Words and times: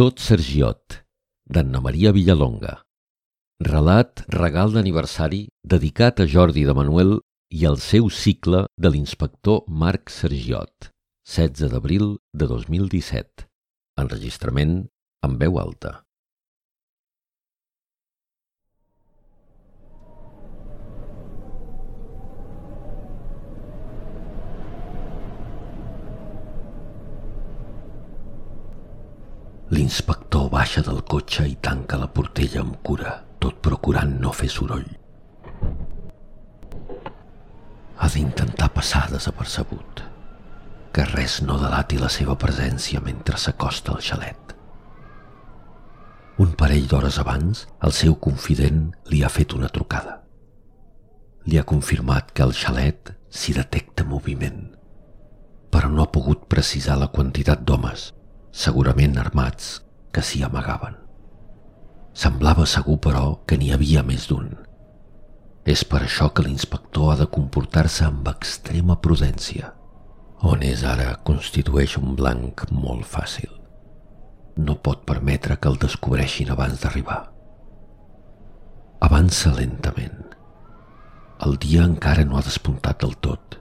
Tot 0.00 0.16
Sergiot, 0.16 0.94
d'Anna 1.44 1.80
Maria 1.84 2.08
Villalonga. 2.16 2.70
Relat 3.66 4.22
regal 4.32 4.72
d'aniversari 4.72 5.40
dedicat 5.72 6.22
a 6.22 6.26
Jordi 6.34 6.62
de 6.64 6.72
Manuel 6.72 7.18
i 7.52 7.66
al 7.68 7.76
seu 7.84 8.08
cicle 8.08 8.62
de 8.80 8.94
l'inspector 8.94 9.60
Marc 9.68 10.08
Sergiot, 10.08 10.88
16 11.28 11.74
d'abril 11.74 12.14
de 12.32 12.48
2017. 12.48 13.44
Enregistrament 14.00 14.78
en 15.28 15.36
veu 15.44 15.60
alta. 15.60 15.92
L'inspector 29.80 30.50
baixa 30.52 30.82
del 30.84 30.98
cotxe 31.08 31.46
i 31.48 31.54
tanca 31.66 31.96
la 31.96 32.08
portella 32.12 32.58
amb 32.60 32.74
cura, 32.84 33.14
tot 33.40 33.62
procurant 33.64 34.10
no 34.20 34.32
fer 34.36 34.48
soroll. 34.52 34.84
Ha 37.96 38.10
d'intentar 38.12 38.68
passar 38.74 39.06
desapercebut, 39.14 40.02
que 40.92 41.06
res 41.14 41.38
no 41.46 41.56
delati 41.62 42.02
la 42.02 42.12
seva 42.12 42.36
presència 42.44 43.00
mentre 43.08 43.40
s'acosta 43.40 43.96
al 43.96 44.04
xalet. 44.10 44.54
Un 46.44 46.52
parell 46.60 46.84
d'hores 46.92 47.16
abans, 47.24 47.64
el 47.80 47.96
seu 48.02 48.20
confident 48.28 48.84
li 49.08 49.24
ha 49.24 49.32
fet 49.32 49.56
una 49.56 49.72
trucada. 49.72 50.20
Li 51.48 51.56
ha 51.56 51.68
confirmat 51.74 52.36
que 52.36 52.44
al 52.44 52.52
xalet 52.52 53.16
s'hi 53.32 53.56
detecta 53.56 54.04
moviment, 54.04 54.62
però 55.72 55.88
no 55.88 56.04
ha 56.04 56.12
pogut 56.12 56.50
precisar 56.52 57.00
la 57.00 57.14
quantitat 57.16 57.64
d'homes 57.64 58.10
segurament 58.60 59.16
armats, 59.20 59.78
que 60.12 60.22
s'hi 60.26 60.42
amagaven. 60.44 60.96
Semblava 62.22 62.66
segur, 62.68 62.98
però, 63.06 63.22
que 63.46 63.56
n'hi 63.56 63.70
havia 63.72 64.02
més 64.04 64.26
d'un. 64.28 64.50
És 65.64 65.84
per 65.88 66.02
això 66.04 66.28
que 66.34 66.44
l'inspector 66.44 67.12
ha 67.12 67.16
de 67.20 67.28
comportar-se 67.36 68.04
amb 68.08 68.28
extrema 68.28 68.98
prudència. 69.06 69.70
On 70.50 70.64
és 70.66 70.82
ara 70.88 71.14
constitueix 71.28 71.96
un 72.00 72.16
blanc 72.18 72.66
molt 72.72 73.08
fàcil. 73.08 73.52
No 74.56 74.76
pot 74.88 75.06
permetre 75.08 75.56
que 75.56 75.70
el 75.72 75.78
descobreixin 75.80 76.52
abans 76.52 76.82
d'arribar. 76.82 77.20
Avança 79.08 79.54
lentament. 79.56 80.20
El 81.46 81.56
dia 81.60 81.86
encara 81.88 82.26
no 82.28 82.36
ha 82.36 82.44
despuntat 82.44 83.00
del 83.04 83.16
tot 83.24 83.59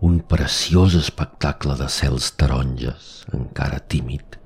un 0.00 0.20
preciós 0.20 0.94
espectacle 0.94 1.74
de 1.74 1.88
cels 1.90 2.30
taronges, 2.38 3.24
encara 3.34 3.80
tímid, 3.82 4.36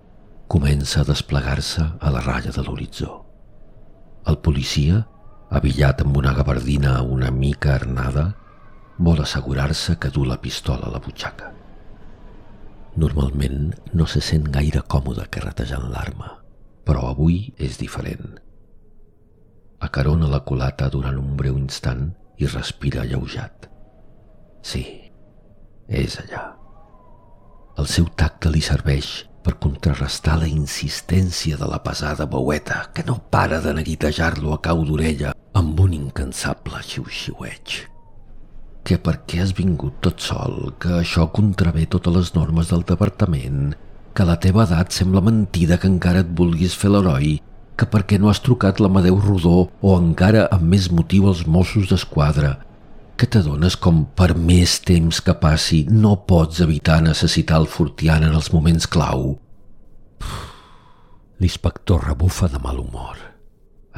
comença 0.48 1.02
a 1.02 1.04
desplegar-se 1.04 1.84
a 2.00 2.12
la 2.14 2.22
ratlla 2.24 2.54
de 2.56 2.62
l'horitzó. 2.64 3.18
El 4.24 4.38
policia, 4.40 5.02
avillat 5.52 6.00
amb 6.00 6.16
una 6.16 6.32
gabardina 6.32 6.94
una 7.02 7.28
mica 7.30 7.74
arnada, 7.74 8.30
vol 8.96 9.20
assegurar-se 9.20 9.98
que 10.00 10.08
du 10.08 10.24
la 10.24 10.40
pistola 10.40 10.88
a 10.88 10.94
la 10.94 11.02
butxaca. 11.04 11.52
Normalment 12.96 13.74
no 13.92 14.08
se 14.08 14.24
sent 14.24 14.48
gaire 14.56 14.80
còmode 14.88 15.28
carretejant 15.28 15.84
l'arma, 15.92 16.32
però 16.88 17.10
avui 17.10 17.52
és 17.58 17.76
diferent. 17.76 18.40
Acarona 19.84 20.32
la 20.32 20.40
culata 20.48 20.88
durant 20.88 21.20
un 21.20 21.36
breu 21.36 21.60
instant 21.60 22.12
i 22.40 22.48
respira 22.48 23.02
alleujat. 23.04 23.68
Sí, 24.62 25.01
és 25.88 26.18
allà. 26.22 26.46
El 27.78 27.88
seu 27.88 28.06
tacte 28.16 28.50
li 28.52 28.60
serveix 28.60 29.22
per 29.42 29.56
contrarrestar 29.62 30.38
la 30.40 30.48
insistència 30.48 31.58
de 31.58 31.68
la 31.68 31.80
pesada 31.82 32.26
baueta 32.30 32.84
que 32.94 33.04
no 33.06 33.18
para 33.30 33.60
de 33.64 33.72
neguitejar-lo 33.74 34.52
a 34.54 34.60
cau 34.62 34.84
d'orella 34.86 35.32
amb 35.58 35.80
un 35.80 35.94
incansable 35.96 36.82
xiu-xiueig. 36.86 37.78
Que 38.82 38.98
per 38.98 39.20
què 39.26 39.42
has 39.42 39.54
vingut 39.54 40.00
tot 40.02 40.22
sol, 40.22 40.72
que 40.78 40.98
això 41.00 41.28
contravé 41.34 41.86
totes 41.86 42.14
les 42.14 42.32
normes 42.34 42.70
del 42.70 42.84
departament, 42.86 43.74
que 44.14 44.26
la 44.28 44.38
teva 44.42 44.66
edat 44.66 44.92
sembla 44.92 45.22
mentida 45.24 45.78
que 45.78 45.90
encara 45.90 46.24
et 46.24 46.32
vulguis 46.38 46.74
fer 46.78 46.90
l'heroi, 46.92 47.36
que 47.78 47.88
per 47.88 48.02
què 48.06 48.18
no 48.20 48.30
has 48.30 48.42
trucat 48.44 48.82
l'Amadeu 48.82 49.18
Rodó 49.22 49.68
o 49.80 49.94
encara 49.98 50.48
amb 50.54 50.66
més 50.74 50.90
motiu 50.92 51.30
els 51.30 51.46
Mossos 51.46 51.88
d'Esquadra, 51.90 52.58
que 53.16 53.28
t'adones 53.28 53.76
com 53.76 54.04
per 54.18 54.32
més 54.34 54.78
temps 54.86 55.20
que 55.24 55.34
passi 55.38 55.82
no 55.90 56.14
pots 56.28 56.60
evitar 56.64 57.00
necessitar 57.04 57.60
el 57.62 57.68
Fortian 57.70 58.26
en 58.26 58.36
els 58.38 58.52
moments 58.54 58.88
clau. 58.90 59.34
L'inspector 61.42 62.06
rebufa 62.06 62.48
de 62.48 62.60
mal 62.62 62.78
humor. 62.78 63.18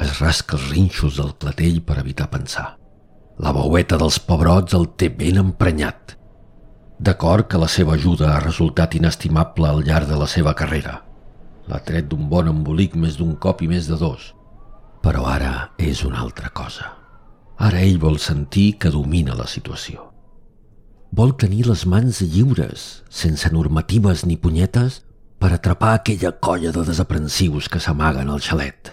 Es 0.00 0.19
rasca 0.20 0.56
els 0.58 0.70
rinxos 0.72 1.19
del 1.20 1.34
clatell 1.38 1.82
per 1.86 1.98
evitar 2.00 2.30
pensar. 2.32 2.75
La 3.38 3.52
baueta 3.54 3.98
dels 4.00 4.19
pebrots 4.22 4.75
el 4.78 4.88
té 4.98 5.10
ben 5.10 5.38
emprenyat. 5.42 6.14
D'acord 6.98 7.48
que 7.50 7.58
la 7.58 7.69
seva 7.69 7.98
ajuda 7.98 8.32
ha 8.32 8.42
resultat 8.42 8.94
inestimable 8.94 9.69
al 9.69 9.82
llarg 9.86 10.08
de 10.10 10.19
la 10.19 10.31
seva 10.31 10.54
carrera. 10.54 11.00
L'ha 11.69 11.81
tret 11.84 12.08
d'un 12.10 12.28
bon 12.31 12.50
embolic 12.50 12.94
més 12.96 13.19
d'un 13.20 13.34
cop 13.36 13.62
i 13.62 13.70
més 13.70 13.88
de 13.91 13.98
dos. 14.00 14.32
Però 15.04 15.26
ara 15.28 15.54
és 15.78 16.04
una 16.04 16.22
altra 16.22 16.50
cosa. 16.50 17.03
Ara 17.59 17.81
ell 17.87 18.00
vol 18.03 18.19
sentir 18.19 18.75
que 18.82 18.91
domina 18.91 19.37
la 19.38 19.47
situació. 19.47 20.10
Vol 21.15 21.37
tenir 21.38 21.69
les 21.69 21.84
mans 21.87 22.20
lliures, 22.20 23.04
sense 23.09 23.50
normatives 23.54 24.25
ni 24.26 24.37
punyetes, 24.37 25.03
per 25.38 25.53
atrapar 25.54 25.93
aquella 25.94 26.32
colla 26.43 26.72
de 26.75 26.82
desaprensius 26.88 27.69
que 27.70 27.78
s'amaguen 27.78 28.31
al 28.32 28.43
xalet. 28.43 28.91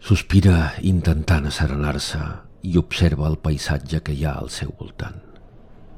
Sospira 0.00 0.78
intentant 0.86 1.48
asserenar-se 1.50 2.20
i 2.62 2.78
observa 2.80 3.26
el 3.28 3.36
paisatge 3.42 4.00
que 4.06 4.14
hi 4.14 4.24
ha 4.24 4.38
al 4.38 4.48
seu 4.54 4.70
voltant. 4.78 5.18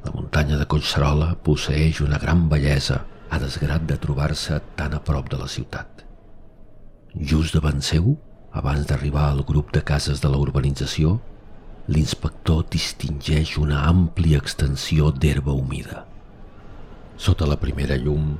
La 0.05 0.15
muntanya 0.17 0.57
de 0.57 0.67
Collserola 0.67 1.35
posseeix 1.45 2.01
una 2.01 2.19
gran 2.19 2.49
bellesa 2.49 3.03
a 3.31 3.39
desgrat 3.39 3.85
de 3.87 3.99
trobar-se 4.01 4.59
tan 4.77 4.97
a 4.97 5.03
prop 5.05 5.29
de 5.31 5.39
la 5.39 5.47
ciutat. 5.47 6.03
Just 7.15 7.55
davant 7.55 7.85
seu 7.85 8.17
abans 8.53 8.87
d'arribar 8.87 9.31
al 9.31 9.45
grup 9.47 9.71
de 9.73 9.83
cases 9.87 10.21
de 10.21 10.29
la 10.31 10.39
urbanització, 10.43 11.19
l'inspector 11.91 12.65
distingeix 12.71 13.57
una 13.59 13.85
àmplia 13.87 14.41
extensió 14.43 15.11
d'herba 15.13 15.55
humida. 15.55 16.05
Sota 17.17 17.47
la 17.47 17.59
primera 17.63 17.97
llum, 17.97 18.37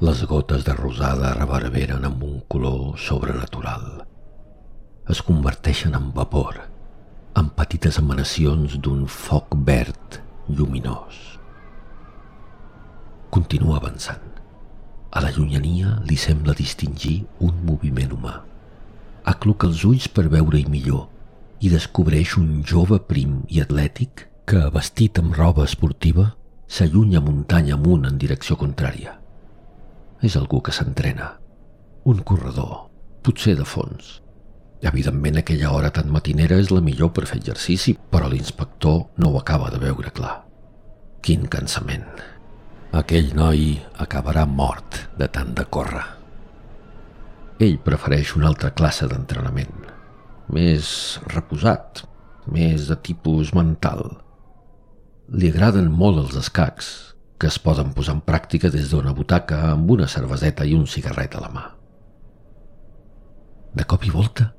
les 0.00 0.22
gotes 0.30 0.64
de 0.66 0.74
rosada 0.78 1.34
reverberen 1.34 2.06
amb 2.06 2.22
un 2.22 2.40
color 2.46 2.98
sobrenatural. 3.02 4.04
Es 5.10 5.22
converteixen 5.26 5.96
en 5.98 6.12
vapor, 6.14 6.60
en 7.38 7.50
petites 7.58 7.98
emanacions 7.98 8.78
d'un 8.78 9.06
foc 9.10 9.56
verd 9.66 10.20
lluminós. 10.48 11.18
Continua 13.30 13.78
avançant. 13.78 14.26
A 15.10 15.22
la 15.24 15.32
llunyania 15.32 15.96
li 16.04 16.16
sembla 16.20 16.54
distingir 16.54 17.22
un 17.40 17.64
moviment 17.64 18.12
humà 18.14 18.36
acluca 19.28 19.68
els 19.68 19.84
ulls 19.84 20.08
per 20.08 20.28
veure-hi 20.32 20.64
millor 20.72 21.06
i 21.60 21.70
descobreix 21.72 22.36
un 22.40 22.62
jove 22.66 23.00
prim 23.10 23.42
i 23.52 23.60
atlètic 23.60 24.24
que, 24.48 24.68
vestit 24.72 25.18
amb 25.20 25.34
roba 25.36 25.66
esportiva, 25.68 26.30
s'allunya 26.68 27.20
muntanya 27.24 27.76
amunt 27.76 28.06
en 28.08 28.16
direcció 28.20 28.56
contrària. 28.60 29.18
És 30.24 30.36
algú 30.40 30.62
que 30.64 30.72
s'entrena. 30.72 31.34
Un 32.08 32.22
corredor, 32.24 32.88
potser 33.22 33.56
de 33.58 33.66
fons. 33.68 34.18
Evidentment, 34.88 35.40
aquella 35.40 35.72
hora 35.74 35.90
tan 35.92 36.10
matinera 36.14 36.56
és 36.62 36.70
la 36.70 36.80
millor 36.84 37.10
per 37.12 37.26
fer 37.26 37.40
exercici, 37.42 37.96
però 37.98 38.30
l'inspector 38.30 39.02
no 39.18 39.32
ho 39.32 39.40
acaba 39.40 39.72
de 39.74 39.82
veure 39.82 40.14
clar. 40.14 40.36
Quin 41.20 41.48
cansament. 41.50 42.06
Aquell 42.96 43.34
noi 43.36 43.74
acabarà 44.00 44.46
mort 44.46 45.02
de 45.18 45.28
tant 45.28 45.52
de 45.58 45.66
córrer. 45.68 46.17
Ell 47.58 47.80
prefereix 47.82 48.36
una 48.38 48.46
altra 48.52 48.68
classe 48.70 49.08
d'entrenament, 49.10 49.80
més 50.54 50.88
reposat, 51.32 52.04
més 52.46 52.84
de 52.86 52.96
tipus 53.02 53.50
mental. 53.50 54.04
Li 55.34 55.48
agraden 55.50 55.88
molt 55.90 56.20
els 56.22 56.36
escacs, 56.38 56.90
que 57.38 57.48
es 57.50 57.56
poden 57.58 57.90
posar 57.96 58.14
en 58.14 58.20
pràctica 58.22 58.70
des 58.70 58.92
d'una 58.92 59.10
butaca 59.14 59.58
amb 59.72 59.90
una 59.90 60.06
cerveseta 60.06 60.66
i 60.66 60.76
un 60.78 60.86
cigarret 60.86 61.34
a 61.34 61.42
la 61.42 61.50
mà. 61.54 61.64
De 63.74 63.86
cop 63.90 64.06
i 64.06 64.12
volta, 64.14 64.52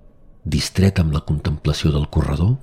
distret 0.43 0.99
amb 0.99 1.15
la 1.15 1.21
contemplació 1.29 1.93
del 1.95 2.09
corredor, 2.11 2.57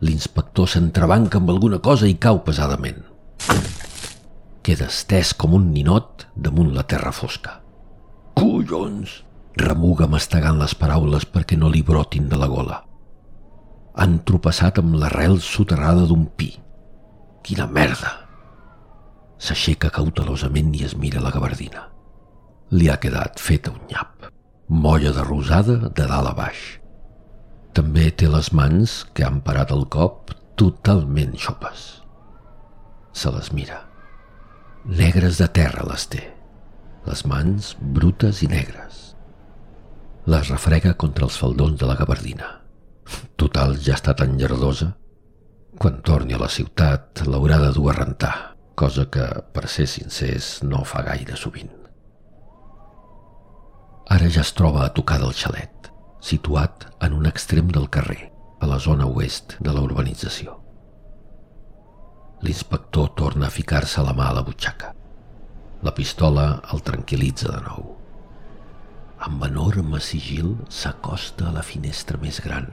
l'inspector 0.00 0.70
s'entrebanca 0.72 1.36
amb 1.40 1.52
alguna 1.52 1.82
cosa 1.84 2.08
i 2.08 2.16
cau 2.16 2.40
pesadament. 2.46 3.02
Queda 4.64 4.88
estès 4.88 5.34
com 5.36 5.52
un 5.60 5.68
ninot 5.74 6.26
damunt 6.32 6.72
la 6.72 6.86
terra 6.88 7.12
fosca. 7.12 7.58
Collons! 8.40 9.20
Remuga 9.60 10.08
mastegant 10.08 10.58
les 10.60 10.74
paraules 10.74 11.26
perquè 11.28 11.58
no 11.60 11.68
li 11.68 11.82
brotin 11.84 12.28
de 12.28 12.38
la 12.40 12.48
gola. 12.48 12.80
Han 14.00 14.22
tropeçat 14.24 14.78
amb 14.80 14.96
l'arrel 14.96 15.38
soterrada 15.44 16.06
d'un 16.08 16.24
pi. 16.36 16.54
Quina 17.44 17.66
merda! 17.68 18.14
S'aixeca 19.42 19.90
cautelosament 19.92 20.72
i 20.78 20.84
es 20.86 20.94
mira 20.96 21.20
la 21.20 21.32
gabardina. 21.34 21.88
li 22.72 22.88
ha 22.88 22.96
quedat 22.96 23.40
feta 23.40 23.70
un 23.70 23.80
nyap. 23.90 24.28
Molla 24.68 25.12
de 25.12 25.24
rosada 25.26 25.74
de 25.92 26.06
dalt 26.08 26.30
a 26.30 26.32
baix. 26.32 26.60
També 27.76 28.10
té 28.10 28.28
les 28.32 28.48
mans, 28.56 29.02
que 29.12 29.24
han 29.26 29.42
parat 29.44 29.72
el 29.76 29.84
cop, 29.92 30.32
totalment 30.56 31.36
xopes. 31.36 31.82
Se 33.12 33.32
les 33.32 33.52
mira. 33.52 33.82
Negres 34.88 35.36
de 35.40 35.48
terra 35.48 35.84
les 35.88 36.06
té. 36.08 36.22
Les 37.04 37.26
mans 37.28 37.74
brutes 37.80 38.42
i 38.42 38.48
negres. 38.48 39.12
Les 40.30 40.48
refrega 40.52 40.92
contra 40.94 41.26
els 41.26 41.34
faldons 41.34 41.80
de 41.80 41.86
la 41.88 41.96
gabardina. 41.98 42.46
Total, 43.34 43.74
ja 43.82 43.96
està 43.98 44.14
tan 44.14 44.36
llardosa. 44.38 44.92
Quan 45.82 45.98
torni 46.06 46.36
a 46.36 46.38
la 46.38 46.50
ciutat 46.52 47.24
l'haurà 47.26 47.58
de 47.58 47.72
dur 47.74 47.88
a 47.90 47.96
rentar, 47.96 48.34
cosa 48.78 49.08
que, 49.10 49.24
per 49.50 49.66
ser 49.66 49.88
sincers, 49.90 50.60
no 50.62 50.84
fa 50.86 51.02
gaire 51.02 51.34
sovint. 51.34 51.72
Ara 54.14 54.28
ja 54.30 54.44
es 54.46 54.52
troba 54.54 54.84
a 54.84 54.92
tocar 54.94 55.18
del 55.18 55.34
xalet, 55.34 55.90
situat 56.22 56.86
en 57.02 57.16
un 57.18 57.26
extrem 57.26 57.72
del 57.74 57.88
carrer, 57.90 58.28
a 58.62 58.68
la 58.70 58.78
zona 58.78 59.08
oest 59.10 59.56
de 59.58 59.74
la 59.74 59.82
urbanització. 59.82 60.54
L'inspector 62.46 63.10
torna 63.18 63.48
a 63.48 63.54
ficar-se 63.54 64.06
la 64.06 64.14
mà 64.14 64.28
a 64.30 64.38
la 64.38 64.46
butxaca. 64.46 64.92
La 65.82 65.94
pistola 65.94 66.46
el 66.70 66.86
tranquil·litza 66.86 67.50
de 67.56 67.64
nou. 67.66 68.01
Amb 69.22 69.44
enorme 69.46 70.00
sigil 70.02 70.56
s'acosta 70.66 71.46
a 71.46 71.52
la 71.54 71.62
finestra 71.62 72.18
més 72.18 72.40
gran, 72.42 72.64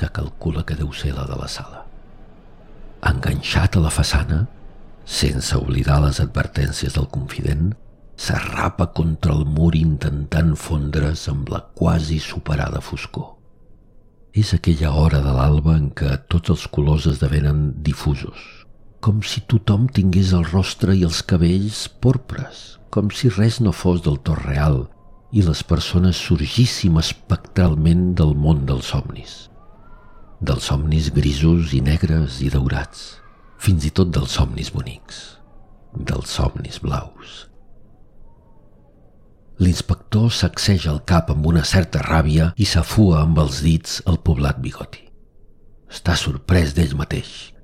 que 0.00 0.08
calcula 0.18 0.62
que 0.64 0.76
deu 0.78 0.88
ser 0.96 1.12
la 1.12 1.26
de 1.28 1.36
la 1.36 1.48
sala. 1.52 1.82
Enganxat 3.04 3.76
a 3.76 3.82
la 3.84 3.92
façana, 3.92 4.46
sense 5.04 5.58
oblidar 5.58 5.98
les 6.06 6.22
advertències 6.24 6.96
del 6.96 7.10
confident, 7.12 7.74
s'arrapa 8.16 8.88
contra 8.96 9.36
el 9.36 9.44
mur 9.44 9.74
intentant 9.76 10.56
fondre's 10.56 11.26
amb 11.28 11.52
la 11.52 11.60
quasi 11.76 12.22
superada 12.24 12.80
foscor. 12.80 13.34
És 14.32 14.56
aquella 14.56 14.96
hora 14.96 15.20
de 15.20 15.36
l'alba 15.36 15.76
en 15.76 15.90
què 15.92 16.16
tots 16.32 16.56
els 16.56 16.66
colors 16.72 17.04
esdevenen 17.12 17.82
difusos, 17.84 18.40
com 19.04 19.20
si 19.20 19.44
tothom 19.44 19.90
tingués 19.92 20.32
el 20.32 20.48
rostre 20.48 20.96
i 20.96 21.04
els 21.04 21.20
cabells 21.20 21.84
porpres, 22.00 22.78
com 22.88 23.12
si 23.12 23.28
res 23.28 23.60
no 23.60 23.76
fos 23.76 24.00
del 24.00 24.22
tot 24.24 24.40
real 24.48 24.86
i 25.32 25.42
les 25.42 25.62
persones 25.66 26.18
sorgíssim 26.28 26.98
espectralment 27.00 28.12
del 28.18 28.34
món 28.38 28.64
dels 28.68 28.92
somnis. 28.92 29.34
Dels 30.40 30.68
somnis 30.70 31.10
grisos 31.14 31.72
i 31.74 31.80
negres 31.80 32.40
i 32.44 32.50
daurats, 32.52 33.16
fins 33.58 33.86
i 33.88 33.90
tot 33.90 34.12
dels 34.14 34.36
somnis 34.38 34.70
bonics, 34.74 35.40
dels 35.96 36.30
somnis 36.38 36.78
blaus. 36.84 37.46
L'inspector 39.58 40.28
sacseja 40.36 40.90
el 40.92 41.00
cap 41.08 41.30
amb 41.32 41.46
una 41.48 41.64
certa 41.64 42.02
ràbia 42.04 42.50
i 42.60 42.66
s'afua 42.68 43.22
amb 43.24 43.38
els 43.40 43.62
dits 43.64 44.02
el 44.06 44.20
poblat 44.20 44.60
bigoti. 44.60 45.06
Està 45.88 46.16
sorprès 46.20 46.74
d'ell 46.76 46.92
mateix. 46.98 47.54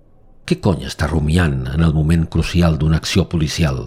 Què 0.49 0.57
cony 0.65 0.87
està 0.89 1.07
rumiant 1.11 1.67
en 1.75 1.85
el 1.85 1.93
moment 1.93 2.25
crucial 2.33 2.79
d'una 2.81 2.97
acció 3.03 3.27
policial? 3.29 3.85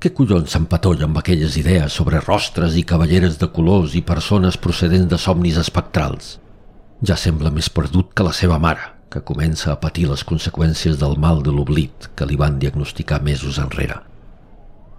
Què 0.00 0.14
collons 0.16 0.54
s'empatolla 0.54 1.04
amb 1.04 1.18
aquelles 1.20 1.58
idees 1.60 1.92
sobre 1.92 2.22
rostres 2.22 2.76
i 2.80 2.86
cavalleres 2.88 3.34
de 3.36 3.50
colors 3.52 3.92
i 3.98 4.00
persones 4.00 4.56
procedents 4.56 5.10
de 5.10 5.18
somnis 5.20 5.58
espectrals? 5.60 6.38
Ja 7.04 7.18
sembla 7.20 7.52
més 7.52 7.68
perdut 7.68 8.14
que 8.16 8.24
la 8.24 8.32
seva 8.32 8.56
mare, 8.56 8.86
que 9.12 9.20
comença 9.20 9.74
a 9.74 9.76
patir 9.82 10.06
les 10.08 10.24
conseqüències 10.24 10.96
del 11.02 11.18
mal 11.20 11.44
de 11.44 11.52
l'oblit 11.52 12.08
que 12.16 12.24
li 12.24 12.40
van 12.40 12.56
diagnosticar 12.62 13.20
mesos 13.20 13.60
enrere. 13.60 14.00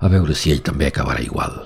A 0.02 0.10
veure 0.14 0.38
si 0.38 0.54
ell 0.54 0.62
també 0.70 0.92
acabarà 0.92 1.26
igual. 1.26 1.58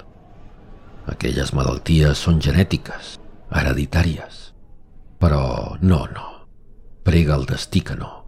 Aquelles 1.11 1.51
malalties 1.51 2.23
són 2.23 2.39
genètiques, 2.39 3.17
hereditàries. 3.51 4.53
Però 5.19 5.75
no, 5.81 6.05
no. 6.15 6.29
Prega 7.03 7.35
el 7.35 7.43
destí 7.51 7.83
que 7.83 7.99
no. 7.99 8.24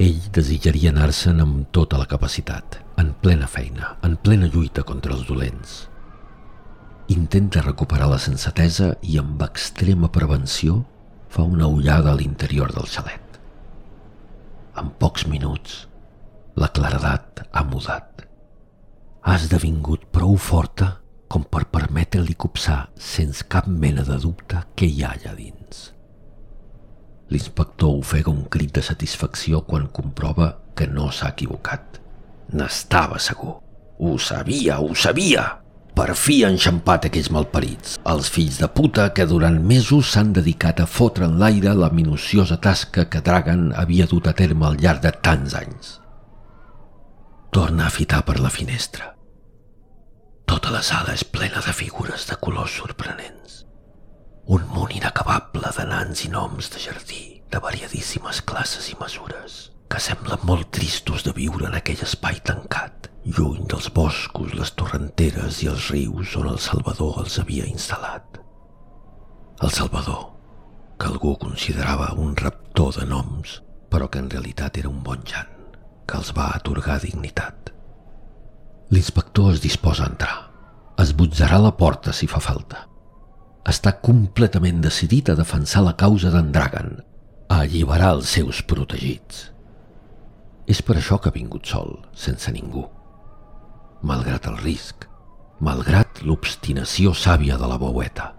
Ell 0.00 0.20
desitjaria 0.32 0.94
anar-se'n 0.94 1.42
amb 1.44 1.66
tota 1.76 1.98
la 2.00 2.06
capacitat, 2.08 2.78
en 2.96 3.10
plena 3.20 3.44
feina, 3.44 3.98
en 4.06 4.14
plena 4.16 4.46
lluita 4.48 4.80
contra 4.88 5.12
els 5.12 5.26
dolents. 5.28 5.74
Intenta 7.12 7.60
recuperar 7.66 8.08
la 8.08 8.20
sensatesa 8.22 8.94
i 9.04 9.18
amb 9.20 9.44
extrema 9.44 10.08
prevenció 10.14 10.78
fa 11.28 11.44
una 11.44 11.68
ullada 11.68 12.14
a 12.14 12.16
l'interior 12.16 12.72
del 12.72 12.88
xalet. 12.88 13.36
En 14.80 14.88
pocs 15.04 15.28
minuts, 15.28 15.76
la 16.56 16.72
claredat 16.72 17.44
ha 17.52 17.66
mudat. 17.68 18.24
Ha 19.20 19.36
esdevingut 19.36 20.08
prou 20.16 20.40
forta 20.40 20.94
com 21.28 21.44
per 21.44 21.66
permetre-li 21.76 22.40
copsar 22.40 22.86
sense 22.96 23.44
cap 23.52 23.68
mena 23.68 24.08
de 24.08 24.16
dubte 24.24 24.64
què 24.72 24.88
hi 24.88 25.04
ha 25.04 25.12
allà 25.18 25.36
dins. 25.36 25.90
L'inspector 27.30 27.94
ofega 28.02 28.32
un 28.32 28.44
crit 28.50 28.74
de 28.74 28.82
satisfacció 28.82 29.62
quan 29.66 29.86
comprova 29.94 30.50
que 30.74 30.88
no 30.90 31.10
s'ha 31.14 31.30
equivocat. 31.30 32.00
N'estava 32.58 33.20
segur. 33.22 33.60
Ho 34.00 34.16
sabia, 34.18 34.80
ho 34.80 34.94
sabia! 34.94 35.44
Per 35.94 36.14
fi 36.16 36.40
ha 36.44 36.50
enxampat 36.50 37.08
aquells 37.08 37.28
malparits, 37.34 37.96
els 38.08 38.30
fills 38.32 38.60
de 38.62 38.68
puta 38.72 39.08
que 39.14 39.26
durant 39.28 39.58
mesos 39.72 40.12
s'han 40.14 40.30
dedicat 40.32 40.80
a 40.80 40.86
fotre 40.88 41.26
en 41.26 41.36
l'aire 41.42 41.74
la 41.76 41.90
minuciosa 41.94 42.56
tasca 42.62 43.04
que 43.10 43.22
Dragan 43.26 43.70
havia 43.76 44.06
dut 44.10 44.30
a 44.30 44.34
terme 44.38 44.66
al 44.68 44.78
llarg 44.80 45.02
de 45.04 45.12
tants 45.28 45.56
anys. 45.58 45.96
Torna 47.50 47.86
a 47.86 47.94
fitar 47.94 48.22
per 48.24 48.38
la 48.40 48.52
finestra. 48.54 49.12
Tota 50.46 50.72
la 50.74 50.82
sala 50.82 51.12
és 51.18 51.26
plena 51.26 51.62
de 51.66 51.74
figures 51.74 52.26
de 52.30 52.38
colors 52.42 52.78
sorprenents. 52.80 53.59
Un 54.50 54.64
munt 54.74 54.90
inacabable 54.90 55.70
de 55.76 55.84
nans 55.86 56.24
i 56.26 56.28
noms 56.32 56.72
de 56.74 56.80
jardí, 56.82 57.24
de 57.54 57.58
variadíssimes 57.62 58.40
classes 58.42 58.88
i 58.90 58.96
mesures, 58.98 59.58
que 59.86 60.00
semblen 60.02 60.42
molt 60.48 60.72
tristos 60.74 61.22
de 61.22 61.30
viure 61.36 61.68
en 61.68 61.76
aquell 61.78 62.02
espai 62.02 62.40
tancat, 62.50 63.06
lluny 63.36 63.68
dels 63.70 63.86
boscos, 63.94 64.56
les 64.58 64.74
torrenteres 64.74 65.60
i 65.62 65.70
els 65.70 65.86
rius 65.94 66.34
on 66.42 66.50
el 66.50 66.58
Salvador 66.66 67.22
els 67.22 67.38
havia 67.38 67.70
instal·lat. 67.70 68.42
El 69.62 69.70
Salvador, 69.70 70.26
que 70.98 71.12
algú 71.12 71.36
considerava 71.38 72.10
un 72.18 72.34
raptor 72.34 72.98
de 72.98 73.06
noms, 73.06 73.60
però 73.86 74.10
que 74.10 74.18
en 74.18 74.34
realitat 74.34 74.82
era 74.82 74.90
un 74.90 74.98
bon 75.06 75.22
jan, 75.22 75.46
que 76.10 76.18
els 76.18 76.34
va 76.34 76.50
atorgar 76.58 76.98
dignitat. 77.06 77.70
L'inspector 78.90 79.54
es 79.54 79.62
disposa 79.62 80.08
a 80.08 80.10
entrar. 80.16 80.38
Esbutzarà 80.98 81.62
la 81.62 81.76
porta 81.78 82.10
si 82.10 82.26
fa 82.26 82.42
falta. 82.42 82.88
Està 83.68 83.92
completament 84.00 84.80
decidit 84.80 85.28
a 85.28 85.36
defensar 85.36 85.82
la 85.84 85.96
causa 86.00 86.30
d'en 86.32 86.48
Dragan, 86.54 86.94
a 87.50 87.60
alliberar 87.64 88.14
els 88.16 88.32
seus 88.32 88.62
protegits. 88.64 89.50
És 90.70 90.80
per 90.86 90.96
això 90.96 91.18
que 91.20 91.28
ha 91.28 91.36
vingut 91.36 91.66
sol, 91.68 91.98
sense 92.14 92.52
ningú. 92.54 92.86
Malgrat 94.06 94.46
el 94.48 94.56
risc, 94.62 95.04
malgrat 95.60 96.22
l'obstinació 96.24 97.12
sàvia 97.12 97.58
de 97.60 97.68
la 97.68 97.76
boueta. 97.80 98.30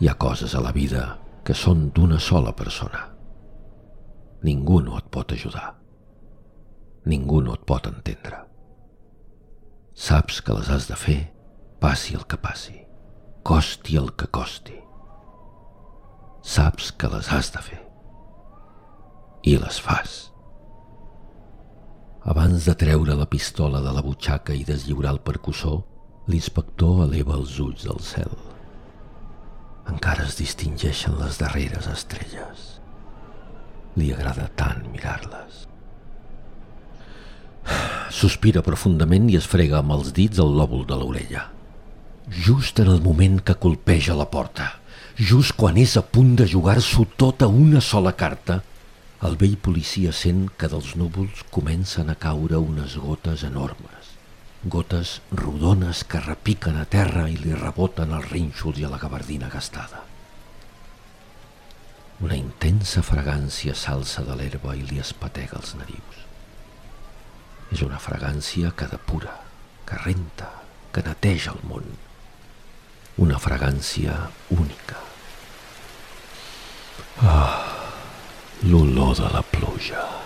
Hi 0.00 0.10
ha 0.10 0.16
coses 0.18 0.56
a 0.58 0.62
la 0.64 0.72
vida 0.74 1.04
que 1.46 1.54
són 1.54 1.90
d'una 1.94 2.18
sola 2.18 2.54
persona. 2.56 3.04
Ningú 4.44 4.80
no 4.82 4.98
et 4.98 5.06
pot 5.12 5.30
ajudar. 5.32 5.74
Ningú 7.06 7.42
no 7.44 7.54
et 7.54 7.62
pot 7.68 7.86
entendre. 7.86 8.42
Saps 9.94 10.40
que 10.42 10.56
les 10.56 10.70
has 10.72 10.88
de 10.90 10.96
fer, 10.98 11.20
passi 11.80 12.16
el 12.18 12.24
que 12.26 12.40
passi, 12.40 12.80
costi 13.44 13.98
el 14.00 14.06
que 14.16 14.24
costi. 14.32 14.74
Saps 16.40 16.92
que 16.96 17.10
les 17.12 17.28
has 17.28 17.50
de 17.52 17.60
fer. 17.60 17.80
I 19.44 19.58
les 19.60 19.80
fas. 19.84 20.14
Abans 22.24 22.64
de 22.64 22.72
treure 22.80 23.16
la 23.20 23.28
pistola 23.28 23.82
de 23.84 23.92
la 23.92 24.00
butxaca 24.06 24.56
i 24.56 24.64
deslliurar 24.64 25.12
el 25.12 25.20
percussor, 25.26 25.82
l'inspector 26.32 27.02
eleva 27.04 27.36
els 27.36 27.58
ulls 27.60 27.84
al 27.84 28.00
cel. 28.00 28.32
Encara 29.92 30.24
es 30.24 30.38
distingeixen 30.40 31.18
les 31.20 31.36
darreres 31.36 31.90
estrelles. 31.92 32.62
Li 34.00 34.08
agrada 34.14 34.48
tant 34.56 34.86
mirar-les. 34.88 35.66
Sospira 38.22 38.64
profundament 38.64 39.28
i 39.28 39.36
es 39.36 39.50
frega 39.56 39.82
amb 39.84 39.98
els 39.98 40.16
dits 40.16 40.40
el 40.40 40.56
lòbul 40.62 40.88
de 40.88 40.96
l'orella. 40.96 41.44
Just 42.30 42.78
en 42.80 42.88
el 42.88 43.02
moment 43.02 43.42
que 43.44 43.54
colpeja 43.60 44.14
la 44.16 44.30
porta, 44.32 44.80
just 45.18 45.52
quan 45.60 45.76
és 45.76 45.92
a 46.00 46.02
punt 46.02 46.30
de 46.40 46.46
jugar-s'ho 46.48 47.04
tota 47.20 47.46
una 47.46 47.82
sola 47.84 48.14
carta, 48.16 48.62
el 49.28 49.36
vell 49.36 49.58
policia 49.60 50.12
sent 50.12 50.46
que 50.56 50.70
dels 50.72 50.94
núvols 50.96 51.42
comencen 51.52 52.08
a 52.08 52.16
caure 52.16 52.56
unes 52.56 52.96
gotes 52.96 53.44
enormes, 53.44 54.14
gotes 54.64 55.20
rodones 55.32 56.00
que 56.08 56.22
repiquen 56.24 56.80
a 56.80 56.86
terra 56.88 57.26
i 57.28 57.36
li 57.36 57.52
reboten 57.52 58.16
als 58.16 58.30
rínxols 58.32 58.80
i 58.80 58.88
a 58.88 58.92
la 58.94 59.02
gabardina 59.02 59.52
gastada. 59.52 60.00
Una 62.24 62.40
intensa 62.40 63.04
fragància 63.04 63.76
s'alça 63.76 64.24
de 64.24 64.38
l'herba 64.40 64.72
i 64.78 64.84
li 64.88 65.00
espatega 65.02 65.60
els 65.60 65.74
narius. 65.76 66.24
És 67.74 67.84
una 67.84 68.00
fragància 68.00 68.72
que 68.72 68.88
depura, 68.88 69.36
que 69.84 70.00
renta, 70.00 70.50
que 70.92 71.04
neteja 71.04 71.52
el 71.52 71.64
món. 71.68 71.84
Una 73.16 73.38
fragància 73.38 74.16
única. 74.50 74.98
Ah, 77.22 77.62
l'olor 78.66 79.14
de 79.20 79.30
la 79.30 79.42
pluja. 79.54 80.23